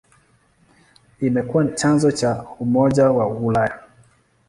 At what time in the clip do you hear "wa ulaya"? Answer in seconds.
3.11-3.79